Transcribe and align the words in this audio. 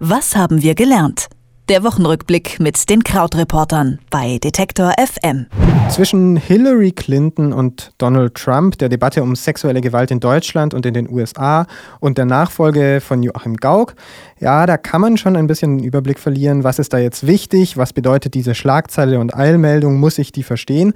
Was 0.00 0.36
haben 0.36 0.62
wir 0.62 0.76
gelernt? 0.76 1.26
Der 1.68 1.82
Wochenrückblick 1.82 2.60
mit 2.60 2.88
den 2.88 3.02
Krautreportern 3.02 3.98
bei 4.10 4.38
Detektor 4.38 4.92
FM. 4.96 5.46
Zwischen 5.90 6.36
Hillary 6.36 6.92
Clinton 6.92 7.52
und 7.52 7.90
Donald 7.98 8.36
Trump, 8.36 8.78
der 8.78 8.90
Debatte 8.90 9.24
um 9.24 9.34
sexuelle 9.34 9.80
Gewalt 9.80 10.12
in 10.12 10.20
Deutschland 10.20 10.72
und 10.72 10.86
in 10.86 10.94
den 10.94 11.10
USA 11.10 11.66
und 11.98 12.16
der 12.16 12.26
Nachfolge 12.26 13.00
von 13.00 13.24
Joachim 13.24 13.56
Gauck, 13.56 13.96
ja, 14.38 14.66
da 14.66 14.76
kann 14.76 15.00
man 15.00 15.16
schon 15.16 15.34
ein 15.34 15.48
bisschen 15.48 15.78
den 15.78 15.84
Überblick 15.84 16.20
verlieren, 16.20 16.62
was 16.62 16.78
ist 16.78 16.92
da 16.92 16.98
jetzt 16.98 17.26
wichtig, 17.26 17.76
was 17.76 17.92
bedeutet 17.92 18.34
diese 18.34 18.54
Schlagzeile 18.54 19.18
und 19.18 19.34
Eilmeldung, 19.34 19.98
muss 19.98 20.18
ich 20.18 20.30
die 20.30 20.44
verstehen? 20.44 20.92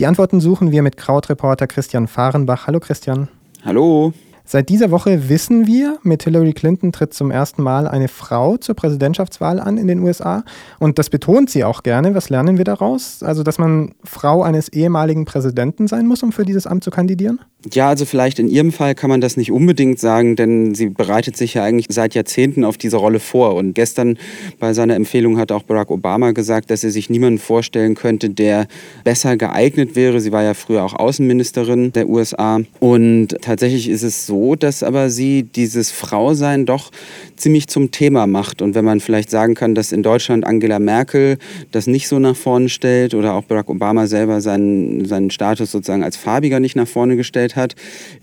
Die 0.00 0.06
Antworten 0.06 0.40
suchen 0.40 0.72
wir 0.72 0.82
mit 0.82 0.96
Krautreporter 0.96 1.68
Christian 1.68 2.08
Fahrenbach. 2.08 2.66
Hallo 2.66 2.80
Christian. 2.80 3.28
Hallo. 3.64 4.12
Seit 4.52 4.68
dieser 4.68 4.90
Woche 4.90 5.28
wissen 5.28 5.68
wir, 5.68 6.00
mit 6.02 6.24
Hillary 6.24 6.52
Clinton 6.54 6.90
tritt 6.90 7.14
zum 7.14 7.30
ersten 7.30 7.62
Mal 7.62 7.86
eine 7.86 8.08
Frau 8.08 8.56
zur 8.56 8.74
Präsidentschaftswahl 8.74 9.60
an 9.60 9.78
in 9.78 9.86
den 9.86 10.00
USA. 10.00 10.42
Und 10.80 10.98
das 10.98 11.08
betont 11.08 11.50
sie 11.50 11.62
auch 11.62 11.84
gerne. 11.84 12.16
Was 12.16 12.30
lernen 12.30 12.58
wir 12.58 12.64
daraus? 12.64 13.22
Also, 13.22 13.44
dass 13.44 13.58
man 13.58 13.92
Frau 14.02 14.42
eines 14.42 14.68
ehemaligen 14.68 15.24
Präsidenten 15.24 15.86
sein 15.86 16.04
muss, 16.08 16.24
um 16.24 16.32
für 16.32 16.44
dieses 16.44 16.66
Amt 16.66 16.82
zu 16.82 16.90
kandidieren? 16.90 17.38
Ja, 17.72 17.90
also 17.90 18.04
vielleicht 18.06 18.40
in 18.40 18.48
Ihrem 18.48 18.72
Fall 18.72 18.96
kann 18.96 19.08
man 19.08 19.20
das 19.20 19.36
nicht 19.36 19.52
unbedingt 19.52 20.00
sagen, 20.00 20.34
denn 20.34 20.74
sie 20.74 20.88
bereitet 20.88 21.36
sich 21.36 21.54
ja 21.54 21.62
eigentlich 21.62 21.86
seit 21.90 22.14
Jahrzehnten 22.16 22.64
auf 22.64 22.76
diese 22.76 22.96
Rolle 22.96 23.20
vor. 23.20 23.54
Und 23.54 23.74
gestern 23.74 24.18
bei 24.58 24.72
seiner 24.72 24.96
Empfehlung 24.96 25.38
hat 25.38 25.52
auch 25.52 25.62
Barack 25.62 25.92
Obama 25.92 26.32
gesagt, 26.32 26.72
dass 26.72 26.82
er 26.82 26.90
sich 26.90 27.08
niemanden 27.08 27.38
vorstellen 27.38 27.94
könnte, 27.94 28.30
der 28.30 28.66
besser 29.04 29.36
geeignet 29.36 29.94
wäre. 29.94 30.20
Sie 30.20 30.32
war 30.32 30.42
ja 30.42 30.54
früher 30.54 30.82
auch 30.82 30.94
Außenministerin 30.94 31.92
der 31.92 32.08
USA. 32.08 32.60
Und 32.80 33.36
tatsächlich 33.42 33.88
ist 33.88 34.02
es 34.02 34.26
so, 34.26 34.39
dass 34.54 34.82
aber 34.82 35.10
sie 35.10 35.42
dieses 35.42 35.90
Frausein 35.90 36.66
doch 36.66 36.90
ziemlich 37.36 37.68
zum 37.68 37.90
Thema 37.90 38.26
macht. 38.26 38.62
Und 38.62 38.74
wenn 38.74 38.84
man 38.84 39.00
vielleicht 39.00 39.30
sagen 39.30 39.54
kann, 39.54 39.74
dass 39.74 39.92
in 39.92 40.02
Deutschland 40.02 40.46
Angela 40.46 40.78
Merkel 40.78 41.38
das 41.72 41.86
nicht 41.86 42.06
so 42.08 42.18
nach 42.18 42.36
vorne 42.36 42.68
stellt 42.68 43.14
oder 43.14 43.34
auch 43.34 43.44
Barack 43.44 43.68
Obama 43.68 44.06
selber 44.06 44.40
seinen, 44.40 45.04
seinen 45.04 45.30
Status 45.30 45.70
sozusagen 45.70 46.04
als 46.04 46.16
farbiger 46.16 46.60
nicht 46.60 46.76
nach 46.76 46.88
vorne 46.88 47.16
gestellt 47.16 47.30
gestellt 47.30 47.56
hat, 47.56 47.76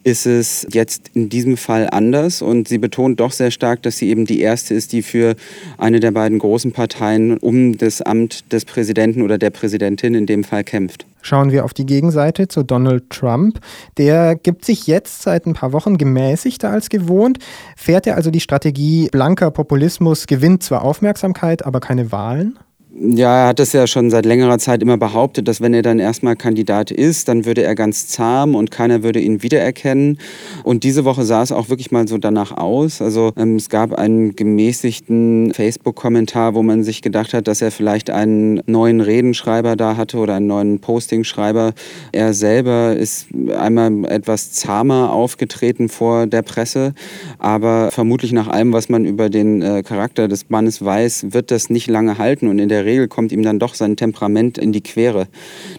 ist 0.04 0.26
es 0.26 0.68
jetzt 0.72 1.12
in 1.14 1.30
diesem 1.30 1.58
Fall 1.58 1.88
anders. 1.92 2.42
Und 2.42 2.68
sie 2.68 2.78
betont 2.78 3.20
doch 3.20 3.32
sehr 3.32 3.52
stark, 3.52 3.82
dass 3.84 3.98
sie 3.98 4.10
eben 4.10 4.26
die 4.26 4.42
erste 4.42 4.74
ist, 4.74 4.92
die 4.92 5.02
für 5.02 5.36
eine 5.78 6.00
der 6.00 6.12
beiden 6.12 6.40
großen 6.40 6.72
Parteien 6.72 7.38
um 7.38 7.78
das 7.78 8.02
Amt 8.02 8.52
des 8.52 8.66
Präsidenten 8.66 9.22
oder 9.22 9.38
der 9.38 9.50
Präsidentin 9.50 10.14
in 10.14 10.26
dem 10.26 10.44
Fall 10.44 10.64
kämpft. 10.64 11.06
Schauen 11.22 11.52
wir 11.52 11.66
auf 11.66 11.74
die 11.74 11.86
Gegenseite 11.86 12.48
zu 12.48 12.64
Donald 12.64 13.10
Trump. 13.10 13.60
Der 13.98 14.36
gibt 14.36 14.66
sich 14.66 14.88
jetzt 14.88 15.22
seit 15.22 15.46
ein 15.46 15.54
paar 15.54 15.74
Wochen 15.74 15.98
gemäßigter 15.98 16.70
als 16.70 16.90
gewohnt. 16.90 17.40
Fährt 17.76 18.08
er 18.08 18.16
also 18.16 18.32
die 18.32 18.40
Strategie 18.40 19.10
blanker 19.12 19.52
Populismus, 19.52 20.28
gewinnt 20.28 20.64
zwar 20.64 20.84
Aufmerksamkeit, 20.84 21.66
aber 21.66 21.80
keine 21.80 22.12
Wahlen? 22.12 22.58
Ja, 23.00 23.44
er 23.44 23.48
hat 23.50 23.60
es 23.60 23.74
ja 23.74 23.86
schon 23.86 24.10
seit 24.10 24.26
längerer 24.26 24.58
Zeit 24.58 24.82
immer 24.82 24.98
behauptet, 24.98 25.48
dass 25.48 25.62
wenn 25.62 25.76
er 25.76 25.84
dann 25.84 26.00
erstmal 26.00 26.36
Kandidat 26.36 26.90
ist, 26.90 27.28
dann 27.28 27.46
würde 27.46 27.62
er 27.62 27.76
ganz 27.76 28.08
zahm 28.08 28.56
und 28.56 28.72
keiner 28.72 29.04
würde 29.04 29.20
ihn 29.20 29.44
wiedererkennen. 29.44 30.18
Und 30.64 30.84
diese 30.84 31.06
Woche 31.06 31.24
sah 31.24 31.44
es 31.44 31.52
auch 31.52 31.70
wirklich 31.70 31.92
mal 31.92 32.08
so 32.08 32.18
danach 32.18 32.54
aus. 32.58 33.00
Also 33.00 33.34
ähm, 33.38 33.58
es 33.58 33.70
gab 33.70 33.94
einen 33.94 34.36
gemäßigten 34.36 35.54
Facebook-Kommentar, 35.54 36.56
wo 36.56 36.64
man 36.64 36.84
sich 36.84 37.04
gedacht 37.04 37.36
hat, 37.36 37.48
dass 37.48 37.62
er 37.62 37.70
vielleicht 37.70 38.10
einen 38.10 38.64
neuen 38.66 39.00
Redenschreiber 39.00 39.76
da 39.76 39.96
hatte 39.96 40.18
oder 40.18 40.34
einen 40.34 40.48
neuen 40.48 40.80
Postingschreiber. 40.80 41.74
Er 42.14 42.34
selber 42.34 42.96
ist 42.96 43.28
einmal 43.56 44.06
etwas 44.06 44.54
zahmer 44.54 45.12
aufgetreten 45.12 45.90
vor 45.90 46.26
der 46.26 46.42
Presse, 46.42 46.96
aber 47.38 47.92
vermutlich 47.92 48.32
nach 48.32 48.48
allem, 48.48 48.74
was 48.74 48.90
man 48.90 49.06
über 49.06 49.30
den 49.30 49.62
äh, 49.62 49.84
Charakter 49.84 50.28
des 50.28 50.50
Mannes 50.50 50.84
weiß, 50.84 51.28
wird 51.30 51.52
das 51.52 51.70
nicht 51.70 51.88
lange 51.88 52.18
halten 52.18 52.48
und 52.48 52.58
in 52.58 52.70
der 52.70 52.87
Regel 52.88 53.08
kommt 53.08 53.32
ihm 53.32 53.44
dann 53.44 53.60
doch 53.60 53.76
sein 53.76 53.96
Temperament 53.96 54.58
in 54.58 54.72
die 54.72 54.82
Quere. 54.82 55.28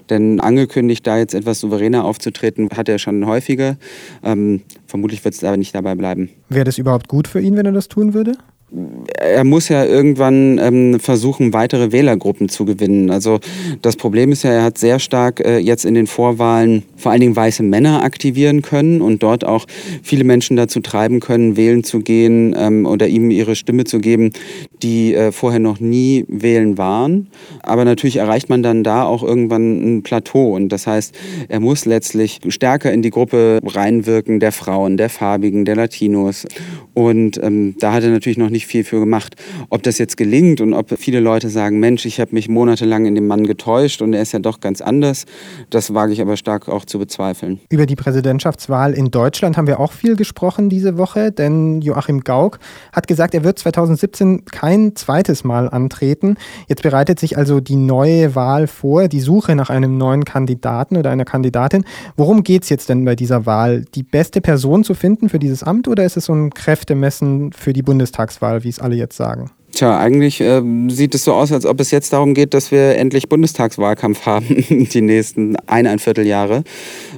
Denn 0.09 0.39
angekündigt, 0.39 1.07
da 1.07 1.19
jetzt 1.19 1.35
etwas 1.35 1.59
souveräner 1.61 2.05
aufzutreten, 2.05 2.69
hat 2.77 2.89
er 2.89 3.01
schon 3.01 3.27
häufiger. 3.27 3.77
Ähm, 4.23 4.63
vermutlich 4.87 5.25
wird 5.25 5.35
es 5.35 5.43
aber 5.43 5.57
nicht 5.57 5.75
dabei 5.75 5.97
bleiben. 5.97 6.31
Wäre 6.49 6.65
das 6.65 6.79
überhaupt 6.79 7.09
gut 7.09 7.27
für 7.27 7.41
ihn, 7.41 7.57
wenn 7.57 7.67
er 7.67 7.73
das 7.73 7.89
tun 7.89 8.15
würde? 8.15 8.35
er 9.19 9.45
muss 9.45 9.69
ja 9.69 9.85
irgendwann 9.85 10.59
ähm, 10.59 11.01
versuchen, 11.01 11.53
weitere 11.55 11.91
Wählergruppen 11.91 12.49
zu 12.49 12.67
gewinnen. 12.67 13.11
Also 13.11 13.41
das 13.81 13.97
Problem 13.97 14.31
ist 14.31 14.45
ja, 14.45 14.51
er 14.51 14.63
hat 14.63 14.77
sehr 14.77 14.99
stark 14.99 15.41
äh, 15.41 15.59
jetzt 15.59 15.87
in 15.87 15.95
den 15.95 16.07
Vorwahlen 16.07 16.83
vor 16.97 17.13
allen 17.13 17.21
Dingen 17.21 17.37
weiße 17.37 17.63
Männer 17.63 18.03
aktivieren 18.03 18.61
können 18.61 19.01
und 19.01 19.23
dort 19.23 19.45
auch 19.45 19.67
viele 20.03 20.25
Menschen 20.25 20.57
dazu 20.57 20.81
treiben 20.81 21.21
können, 21.21 21.57
wählen 21.57 21.83
zu 21.83 22.01
gehen 22.01 22.55
ähm, 22.59 22.85
oder 22.85 23.09
ihm 23.09 23.31
ihre 23.31 23.57
Stimme 23.57 23.85
zu 23.85 24.01
geben, 24.01 24.33
die 24.83 25.15
äh, 25.15 25.33
vorher 25.33 25.61
noch 25.61 25.81
nie 25.81 26.25
wählen 26.29 26.79
waren. 26.79 27.29
Aber 27.63 27.85
natürlich 27.85 28.17
erreicht 28.17 28.49
man 28.49 28.63
dann 28.63 28.85
da 28.85 29.05
auch 29.05 29.23
irgendwann 29.23 29.99
ein 29.99 30.03
Plateau 30.03 30.55
und 30.55 30.69
das 30.71 30.87
heißt, 30.87 31.15
er 31.49 31.61
muss 31.61 31.85
letztlich 31.85 32.41
stärker 32.49 32.93
in 32.93 33.03
die 33.03 33.11
Gruppe 33.11 33.61
reinwirken 33.65 34.41
der 34.41 34.53
Frauen, 34.53 34.97
der 34.97 35.11
Farbigen, 35.11 35.65
der 35.65 35.77
Latinos. 35.77 36.47
Und 36.95 37.43
ähm, 37.43 37.77
da 37.79 37.93
hat 37.93 38.03
er 38.03 38.11
natürlich 38.11 38.39
noch 38.39 38.51
nicht 38.51 38.67
viel 38.67 38.85
für 38.85 39.01
gemacht. 39.01 39.37
Ob 39.71 39.83
das 39.83 39.99
jetzt 39.99 40.17
gelingt 40.17 40.61
und 40.61 40.75
ob 40.75 40.99
viele 40.99 41.21
Leute 41.21 41.49
sagen, 41.49 41.81
Mensch, 41.81 42.07
ich 42.07 42.21
habe 42.21 42.35
mich 42.35 42.49
monatelang 42.49 43.07
in 43.07 43.15
dem 43.15 43.27
Mann 43.27 43.47
getäuscht 43.47 44.03
und 44.03 44.15
er 44.15 44.23
ist 44.23 44.33
ja 44.33 44.39
doch 44.39 44.61
ganz 44.61 44.81
anders, 44.81 45.25
das 45.71 45.95
wage 45.95 46.13
ich 46.13 46.21
aber 46.21 46.37
stark 46.37 46.69
auch 46.69 46.85
zu 46.85 46.99
bezweifeln. 46.99 47.61
Über 47.71 47.87
die 47.87 47.97
Präsidentschaftswahl 47.97 48.95
in 48.95 49.11
Deutschland 49.11 49.57
haben 49.57 49.67
wir 49.67 49.81
auch 49.81 49.93
viel 49.93 50.17
gesprochen 50.17 50.69
diese 50.69 50.99
Woche, 50.99 51.33
denn 51.33 51.81
Joachim 51.81 52.21
Gauck 52.21 52.59
hat 52.93 53.07
gesagt, 53.07 53.35
er 53.35 53.45
wird 53.45 53.59
2017 53.59 54.45
kein 54.47 54.68
zweites 54.95 55.45
Mal 55.45 55.69
antreten. 55.69 56.37
Jetzt 56.69 56.83
bereitet 56.83 57.19
sich 57.19 57.37
also 57.37 57.61
die 57.61 57.77
neue 57.77 58.35
Wahl 58.35 58.67
vor, 58.67 59.09
die 59.09 59.21
Suche 59.21 59.55
nach 59.55 59.71
einem 59.71 59.99
neuen 59.99 60.25
Kandidaten 60.25 60.97
oder 60.97 61.11
einer 61.11 61.25
Kandidatin. 61.25 61.85
Worum 62.17 62.45
geht 62.45 62.65
es 62.65 62.69
jetzt 62.69 62.89
denn 62.89 63.05
bei 63.05 63.17
dieser 63.17 63.47
Wahl? 63.47 63.85
Die 63.95 64.03
beste 64.03 64.41
Person 64.41 64.85
zu 64.85 64.95
finden 64.95 65.29
für 65.29 65.39
dieses 65.39 65.63
Amt 65.63 65.89
oder 65.89 66.05
ist 66.05 66.17
es 66.17 66.27
so 66.27 66.33
ein 66.33 66.51
Kräftemessen 66.51 67.53
für 67.53 67.73
die 67.73 67.83
Bundestagswahl, 67.83 68.65
wie 68.65 68.69
es 68.69 68.81
alle 68.81 68.97
jetzt 68.97 69.17
sagen? 69.17 69.51
Tja, 69.79 69.97
eigentlich 69.97 70.41
äh, 70.41 70.61
sieht 70.89 71.15
es 71.15 71.23
so 71.23 71.35
aus, 71.35 71.53
als 71.53 71.65
ob 71.65 71.79
es 71.79 71.93
jetzt 71.93 72.13
darum 72.13 72.35
geht, 72.35 72.53
dass 72.53 72.73
wir 72.73 72.97
endlich 72.97 73.29
Bundestagswahlkampf 73.29 74.23
haben, 74.27 74.67
die 74.69 75.01
nächsten 75.01 75.55
eineinviertel 75.69 76.27
Jahre. 76.27 76.65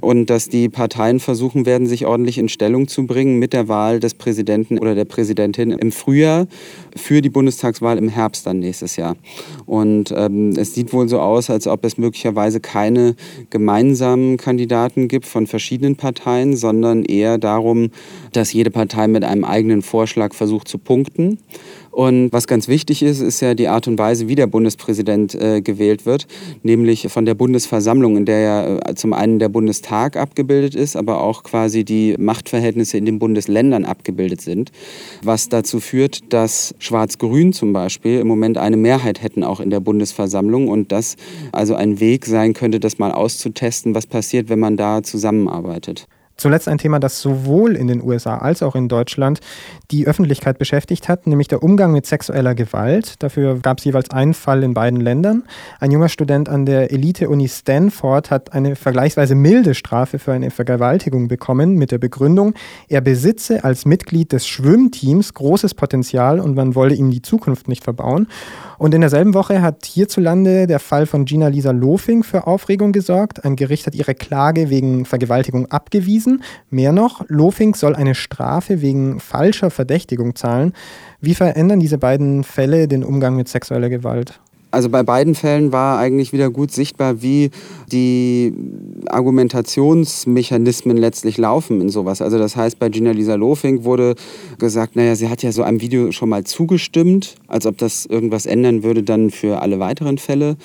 Und 0.02 0.28
dass 0.28 0.50
die 0.50 0.68
Parteien 0.68 1.20
versuchen 1.20 1.64
werden, 1.64 1.86
sich 1.86 2.04
ordentlich 2.04 2.36
in 2.36 2.50
Stellung 2.50 2.86
zu 2.86 3.06
bringen 3.06 3.38
mit 3.38 3.54
der 3.54 3.68
Wahl 3.68 3.98
des 3.98 4.12
Präsidenten 4.12 4.78
oder 4.78 4.94
der 4.94 5.06
Präsidentin 5.06 5.70
im 5.70 5.90
Frühjahr 5.90 6.48
für 6.94 7.22
die 7.22 7.30
Bundestagswahl 7.30 7.96
im 7.96 8.10
Herbst 8.10 8.46
dann 8.46 8.58
nächstes 8.58 8.96
Jahr. 8.96 9.16
Und 9.64 10.12
ähm, 10.14 10.50
es 10.50 10.74
sieht 10.74 10.92
wohl 10.92 11.08
so 11.08 11.18
aus, 11.18 11.48
als 11.48 11.66
ob 11.66 11.82
es 11.86 11.96
möglicherweise 11.96 12.60
keine 12.60 13.16
gemeinsamen 13.48 14.36
Kandidaten 14.36 15.08
gibt 15.08 15.24
von 15.24 15.46
verschiedenen 15.46 15.96
Parteien, 15.96 16.54
sondern 16.56 17.06
eher 17.06 17.38
darum, 17.38 17.88
dass 18.34 18.52
jede 18.52 18.70
Partei 18.70 19.08
mit 19.08 19.24
einem 19.24 19.44
eigenen 19.44 19.80
Vorschlag 19.80 20.34
versucht 20.34 20.68
zu 20.68 20.76
punkten. 20.76 21.38
Und 21.90 22.32
was 22.32 22.46
ganz 22.46 22.68
wichtig 22.68 23.02
ist, 23.02 23.20
ist 23.20 23.40
ja 23.40 23.54
die 23.54 23.68
Art 23.68 23.88
und 23.88 23.98
Weise, 23.98 24.28
wie 24.28 24.36
der 24.36 24.46
Bundespräsident 24.46 25.34
äh, 25.34 25.60
gewählt 25.60 26.06
wird, 26.06 26.26
nämlich 26.62 27.08
von 27.08 27.26
der 27.26 27.34
Bundesversammlung, 27.34 28.16
in 28.16 28.24
der 28.24 28.40
ja 28.40 28.76
äh, 28.78 28.94
zum 28.94 29.12
einen 29.12 29.38
der 29.38 29.48
Bundestag 29.48 30.16
abgebildet 30.16 30.74
ist, 30.74 30.96
aber 30.96 31.20
auch 31.20 31.42
quasi 31.42 31.84
die 31.84 32.14
Machtverhältnisse 32.18 32.96
in 32.96 33.06
den 33.06 33.18
Bundesländern 33.18 33.84
abgebildet 33.84 34.40
sind, 34.40 34.70
was 35.22 35.48
dazu 35.48 35.80
führt, 35.80 36.32
dass 36.32 36.74
Schwarz-Grün 36.78 37.52
zum 37.52 37.72
Beispiel 37.72 38.20
im 38.20 38.28
Moment 38.28 38.56
eine 38.56 38.76
Mehrheit 38.76 39.22
hätten 39.22 39.42
auch 39.42 39.58
in 39.58 39.70
der 39.70 39.80
Bundesversammlung 39.80 40.68
und 40.68 40.92
das 40.92 41.16
also 41.50 41.74
ein 41.74 41.98
Weg 41.98 42.24
sein 42.24 42.54
könnte, 42.54 42.78
das 42.78 42.98
mal 42.98 43.10
auszutesten, 43.10 43.94
was 43.94 44.06
passiert, 44.06 44.48
wenn 44.48 44.60
man 44.60 44.76
da 44.76 45.02
zusammenarbeitet. 45.02 46.06
Zuletzt 46.40 46.68
ein 46.68 46.78
Thema, 46.78 47.00
das 47.00 47.20
sowohl 47.20 47.76
in 47.76 47.86
den 47.86 48.02
USA 48.02 48.38
als 48.38 48.62
auch 48.62 48.74
in 48.74 48.88
Deutschland 48.88 49.40
die 49.90 50.06
Öffentlichkeit 50.06 50.56
beschäftigt 50.56 51.06
hat, 51.06 51.26
nämlich 51.26 51.48
der 51.48 51.62
Umgang 51.62 51.92
mit 51.92 52.06
sexueller 52.06 52.54
Gewalt. 52.54 53.22
Dafür 53.22 53.58
gab 53.58 53.78
es 53.78 53.84
jeweils 53.84 54.08
einen 54.08 54.32
Fall 54.32 54.62
in 54.62 54.72
beiden 54.72 55.00
Ländern. 55.00 55.44
Ein 55.80 55.90
junger 55.90 56.08
Student 56.08 56.48
an 56.48 56.64
der 56.64 56.92
Elite-Uni 56.92 57.46
Stanford 57.46 58.30
hat 58.30 58.54
eine 58.54 58.74
vergleichsweise 58.74 59.34
milde 59.34 59.74
Strafe 59.74 60.18
für 60.18 60.32
eine 60.32 60.50
Vergewaltigung 60.50 61.28
bekommen 61.28 61.74
mit 61.74 61.90
der 61.90 61.98
Begründung, 61.98 62.54
er 62.88 63.02
besitze 63.02 63.62
als 63.62 63.84
Mitglied 63.84 64.32
des 64.32 64.46
Schwimmteams 64.46 65.34
großes 65.34 65.74
Potenzial 65.74 66.40
und 66.40 66.56
man 66.56 66.74
wolle 66.74 66.94
ihm 66.94 67.10
die 67.10 67.20
Zukunft 67.20 67.68
nicht 67.68 67.84
verbauen. 67.84 68.28
Und 68.78 68.94
in 68.94 69.02
derselben 69.02 69.34
Woche 69.34 69.60
hat 69.60 69.84
hierzulande 69.84 70.66
der 70.66 70.78
Fall 70.78 71.04
von 71.04 71.26
Gina 71.26 71.48
Lisa 71.48 71.70
Lofing 71.70 72.22
für 72.22 72.46
Aufregung 72.46 72.92
gesorgt. 72.92 73.44
Ein 73.44 73.56
Gericht 73.56 73.86
hat 73.86 73.94
ihre 73.94 74.14
Klage 74.14 74.70
wegen 74.70 75.04
Vergewaltigung 75.04 75.66
abgewiesen. 75.70 76.29
Mehr 76.70 76.92
noch, 76.92 77.24
Lofing 77.28 77.74
soll 77.74 77.94
eine 77.94 78.14
Strafe 78.14 78.80
wegen 78.82 79.20
falscher 79.20 79.70
Verdächtigung 79.70 80.34
zahlen. 80.34 80.72
Wie 81.20 81.34
verändern 81.34 81.80
diese 81.80 81.98
beiden 81.98 82.44
Fälle 82.44 82.88
den 82.88 83.04
Umgang 83.04 83.36
mit 83.36 83.48
sexueller 83.48 83.88
Gewalt? 83.88 84.40
Also 84.70 84.88
bei 84.88 85.02
beiden 85.02 85.34
Fällen 85.34 85.72
war 85.72 85.98
eigentlich 85.98 86.32
wieder 86.32 86.50
gut 86.50 86.70
sichtbar, 86.70 87.22
wie 87.22 87.50
die 87.90 88.52
Argumentationsmechanismen 89.08 90.96
letztlich 90.96 91.38
laufen 91.38 91.80
in 91.80 91.88
sowas. 91.88 92.22
Also 92.22 92.38
das 92.38 92.54
heißt, 92.54 92.78
bei 92.78 92.88
Gina 92.88 93.10
Lisa 93.10 93.34
Lofink 93.34 93.84
wurde 93.84 94.14
gesagt, 94.58 94.94
naja, 94.94 95.16
sie 95.16 95.28
hat 95.28 95.42
ja 95.42 95.50
so 95.50 95.62
einem 95.62 95.80
Video 95.80 96.12
schon 96.12 96.28
mal 96.28 96.44
zugestimmt, 96.44 97.34
als 97.48 97.66
ob 97.66 97.78
das 97.78 98.06
irgendwas 98.06 98.46
ändern 98.46 98.82
würde 98.82 99.02
dann 99.02 99.30
für 99.30 99.60
alle 99.60 99.80
weiteren 99.80 100.18
Fälle. 100.18 100.56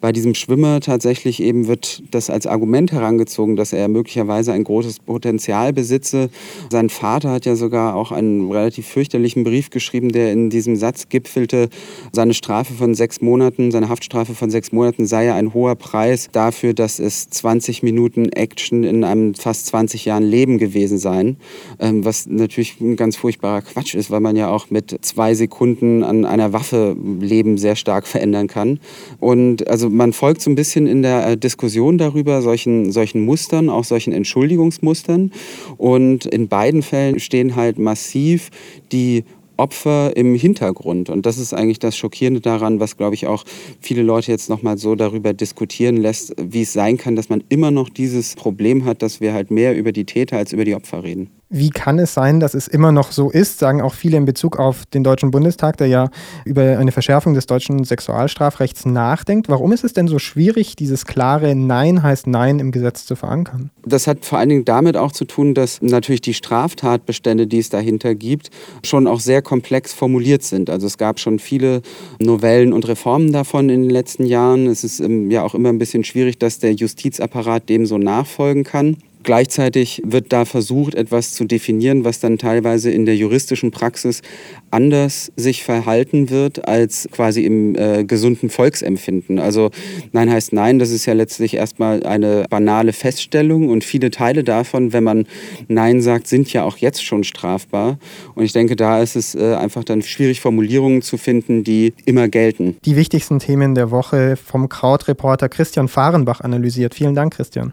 Bei 0.00 0.10
diesem 0.10 0.34
Schwimmer 0.34 0.80
tatsächlich 0.80 1.40
eben 1.40 1.68
wird 1.68 2.02
das 2.10 2.30
als 2.30 2.48
Argument 2.48 2.90
herangezogen, 2.90 3.54
dass 3.54 3.72
er 3.72 3.86
möglicherweise 3.86 4.52
ein 4.52 4.64
großes 4.64 4.98
Potenzial 4.98 5.72
besitze. 5.72 6.30
Sein 6.70 6.88
Vater 6.88 7.30
hat 7.30 7.46
ja 7.46 7.54
sogar 7.54 7.94
auch 7.94 8.10
einen 8.10 8.50
relativ 8.50 8.86
fürchterlichen 8.86 9.44
Brief 9.44 9.70
geschrieben, 9.70 10.10
der 10.10 10.32
in 10.32 10.50
diesem 10.50 10.74
Satz 10.74 11.08
gipfelte, 11.08 11.68
seine 12.10 12.34
Strafe 12.34 12.74
von 12.74 12.94
sechs 12.94 13.20
Monaten, 13.20 13.51
seine 13.70 13.88
Haftstrafe 13.88 14.34
von 14.34 14.50
sechs 14.50 14.72
Monaten 14.72 15.06
sei 15.06 15.26
ja 15.26 15.34
ein 15.34 15.54
hoher 15.54 15.74
Preis 15.74 16.28
dafür, 16.32 16.74
dass 16.74 16.98
es 16.98 17.28
20 17.30 17.82
Minuten 17.82 18.28
Action 18.30 18.84
in 18.84 19.04
einem 19.04 19.34
fast 19.34 19.66
20 19.66 20.04
Jahren 20.04 20.22
Leben 20.22 20.58
gewesen 20.58 20.98
seien. 20.98 21.36
Ähm, 21.78 22.04
was 22.04 22.26
natürlich 22.26 22.80
ein 22.80 22.96
ganz 22.96 23.16
furchtbarer 23.16 23.62
Quatsch 23.62 23.94
ist, 23.94 24.10
weil 24.10 24.20
man 24.20 24.36
ja 24.36 24.48
auch 24.48 24.70
mit 24.70 24.98
zwei 25.02 25.34
Sekunden 25.34 26.02
an 26.02 26.24
einer 26.24 26.52
Waffe 26.52 26.96
Leben 27.20 27.58
sehr 27.58 27.76
stark 27.76 28.06
verändern 28.06 28.46
kann. 28.46 28.80
Und 29.20 29.68
also 29.68 29.90
man 29.90 30.12
folgt 30.12 30.42
so 30.42 30.50
ein 30.50 30.54
bisschen 30.54 30.86
in 30.86 31.02
der 31.02 31.26
äh, 31.26 31.36
Diskussion 31.36 31.98
darüber, 31.98 32.42
solchen, 32.42 32.92
solchen 32.92 33.24
Mustern, 33.24 33.68
auch 33.68 33.84
solchen 33.84 34.12
Entschuldigungsmustern. 34.12 35.32
Und 35.76 36.26
in 36.26 36.48
beiden 36.48 36.82
Fällen 36.82 37.20
stehen 37.20 37.56
halt 37.56 37.78
massiv 37.78 38.50
die 38.92 39.24
Opfer 39.56 40.16
im 40.16 40.34
Hintergrund. 40.34 41.10
Und 41.10 41.26
das 41.26 41.38
ist 41.38 41.52
eigentlich 41.54 41.78
das 41.78 41.96
Schockierende 41.96 42.40
daran, 42.40 42.80
was, 42.80 42.96
glaube 42.96 43.14
ich, 43.14 43.26
auch 43.26 43.44
viele 43.80 44.02
Leute 44.02 44.30
jetzt 44.30 44.48
nochmal 44.48 44.78
so 44.78 44.94
darüber 44.94 45.32
diskutieren 45.32 45.96
lässt, 45.96 46.34
wie 46.38 46.62
es 46.62 46.72
sein 46.72 46.96
kann, 46.96 47.16
dass 47.16 47.28
man 47.28 47.42
immer 47.48 47.70
noch 47.70 47.88
dieses 47.88 48.34
Problem 48.34 48.84
hat, 48.84 49.02
dass 49.02 49.20
wir 49.20 49.32
halt 49.32 49.50
mehr 49.50 49.76
über 49.76 49.92
die 49.92 50.04
Täter 50.04 50.36
als 50.36 50.52
über 50.52 50.64
die 50.64 50.74
Opfer 50.74 51.02
reden. 51.02 51.30
Wie 51.54 51.68
kann 51.68 51.98
es 51.98 52.14
sein, 52.14 52.40
dass 52.40 52.54
es 52.54 52.66
immer 52.66 52.92
noch 52.92 53.12
so 53.12 53.30
ist, 53.30 53.58
sagen 53.58 53.82
auch 53.82 53.92
viele 53.92 54.16
in 54.16 54.24
Bezug 54.24 54.58
auf 54.58 54.86
den 54.86 55.04
Deutschen 55.04 55.30
Bundestag, 55.30 55.76
der 55.76 55.86
ja 55.86 56.08
über 56.46 56.78
eine 56.78 56.92
Verschärfung 56.92 57.34
des 57.34 57.44
deutschen 57.44 57.84
Sexualstrafrechts 57.84 58.86
nachdenkt. 58.86 59.50
Warum 59.50 59.70
ist 59.72 59.84
es 59.84 59.92
denn 59.92 60.08
so 60.08 60.18
schwierig, 60.18 60.76
dieses 60.76 61.04
klare 61.04 61.54
Nein 61.54 62.02
heißt 62.02 62.26
Nein 62.26 62.58
im 62.58 62.72
Gesetz 62.72 63.04
zu 63.04 63.16
verankern? 63.16 63.70
Das 63.84 64.06
hat 64.06 64.24
vor 64.24 64.38
allen 64.38 64.48
Dingen 64.48 64.64
damit 64.64 64.96
auch 64.96 65.12
zu 65.12 65.26
tun, 65.26 65.52
dass 65.52 65.82
natürlich 65.82 66.22
die 66.22 66.32
Straftatbestände, 66.32 67.46
die 67.46 67.58
es 67.58 67.68
dahinter 67.68 68.14
gibt, 68.14 68.48
schon 68.82 69.06
auch 69.06 69.20
sehr 69.20 69.42
komplex 69.42 69.92
formuliert 69.92 70.44
sind. 70.44 70.70
Also 70.70 70.86
es 70.86 70.96
gab 70.96 71.20
schon 71.20 71.38
viele 71.38 71.82
Novellen 72.18 72.72
und 72.72 72.88
Reformen 72.88 73.30
davon 73.30 73.68
in 73.68 73.82
den 73.82 73.90
letzten 73.90 74.24
Jahren. 74.24 74.68
Es 74.68 74.84
ist 74.84 75.00
ähm, 75.00 75.30
ja 75.30 75.42
auch 75.42 75.54
immer 75.54 75.68
ein 75.68 75.78
bisschen 75.78 76.02
schwierig, 76.02 76.38
dass 76.38 76.60
der 76.60 76.72
Justizapparat 76.72 77.68
dem 77.68 77.84
so 77.84 77.98
nachfolgen 77.98 78.64
kann. 78.64 78.96
Gleichzeitig 79.22 80.02
wird 80.04 80.32
da 80.32 80.44
versucht, 80.44 80.94
etwas 80.94 81.32
zu 81.34 81.44
definieren, 81.44 82.04
was 82.04 82.20
dann 82.20 82.38
teilweise 82.38 82.90
in 82.90 83.06
der 83.06 83.16
juristischen 83.16 83.70
Praxis 83.70 84.22
anders 84.70 85.32
sich 85.36 85.64
verhalten 85.64 86.30
wird 86.30 86.66
als 86.66 87.08
quasi 87.12 87.44
im 87.44 87.74
äh, 87.76 88.04
gesunden 88.04 88.50
Volksempfinden. 88.50 89.38
Also 89.38 89.70
Nein 90.12 90.30
heißt 90.30 90.52
Nein, 90.52 90.78
das 90.78 90.90
ist 90.90 91.06
ja 91.06 91.12
letztlich 91.12 91.54
erstmal 91.54 92.02
eine 92.04 92.46
banale 92.48 92.92
Feststellung 92.92 93.68
und 93.68 93.84
viele 93.84 94.10
Teile 94.10 94.44
davon, 94.44 94.92
wenn 94.92 95.04
man 95.04 95.26
Nein 95.68 96.00
sagt, 96.00 96.26
sind 96.26 96.52
ja 96.52 96.64
auch 96.64 96.78
jetzt 96.78 97.04
schon 97.04 97.24
strafbar. 97.24 97.98
Und 98.34 98.44
ich 98.44 98.52
denke, 98.52 98.76
da 98.76 99.02
ist 99.02 99.16
es 99.16 99.34
äh, 99.34 99.54
einfach 99.54 99.84
dann 99.84 100.02
schwierig, 100.02 100.40
Formulierungen 100.40 101.02
zu 101.02 101.16
finden, 101.16 101.64
die 101.64 101.94
immer 102.04 102.28
gelten. 102.28 102.76
Die 102.84 102.96
wichtigsten 102.96 103.38
Themen 103.38 103.74
der 103.74 103.90
Woche 103.90 104.36
vom 104.36 104.68
Krautreporter 104.68 105.48
Christian 105.48 105.88
Fahrenbach 105.88 106.40
analysiert. 106.40 106.94
Vielen 106.94 107.14
Dank, 107.14 107.34
Christian. 107.34 107.72